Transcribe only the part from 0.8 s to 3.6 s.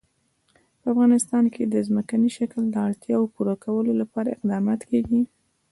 افغانستان کې د ځمکنی شکل د اړتیاوو پوره